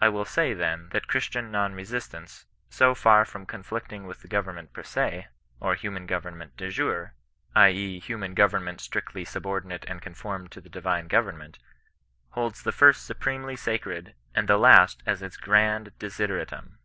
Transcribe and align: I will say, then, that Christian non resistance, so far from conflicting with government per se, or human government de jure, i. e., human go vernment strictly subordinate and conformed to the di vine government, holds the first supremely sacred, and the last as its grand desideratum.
I 0.00 0.08
will 0.10 0.24
say, 0.24 0.54
then, 0.54 0.90
that 0.90 1.08
Christian 1.08 1.50
non 1.50 1.74
resistance, 1.74 2.46
so 2.70 2.94
far 2.94 3.24
from 3.24 3.44
conflicting 3.46 4.06
with 4.06 4.28
government 4.28 4.72
per 4.72 4.84
se, 4.84 5.26
or 5.58 5.74
human 5.74 6.06
government 6.06 6.56
de 6.56 6.70
jure, 6.70 7.14
i. 7.52 7.70
e., 7.70 7.98
human 7.98 8.34
go 8.34 8.46
vernment 8.46 8.78
strictly 8.80 9.24
subordinate 9.24 9.84
and 9.88 10.00
conformed 10.00 10.52
to 10.52 10.60
the 10.60 10.68
di 10.70 10.78
vine 10.78 11.08
government, 11.08 11.58
holds 12.28 12.62
the 12.62 12.70
first 12.70 13.04
supremely 13.04 13.56
sacred, 13.56 14.14
and 14.36 14.46
the 14.48 14.56
last 14.56 15.02
as 15.04 15.20
its 15.20 15.36
grand 15.36 15.90
desideratum. 15.98 16.78